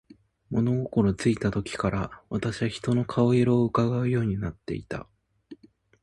[0.49, 5.07] 物心ついた時から、私は人の顔色を窺うようになっていた。